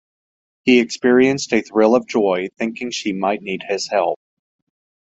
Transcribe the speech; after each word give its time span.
He 0.63 0.79
experienced 0.79 1.53
a 1.53 1.61
thrill 1.61 1.93
of 1.95 2.07
joy, 2.07 2.47
thinking 2.57 2.89
she 2.89 3.13
might 3.13 3.43
need 3.43 3.61
his 3.67 3.87
help. 3.89 4.19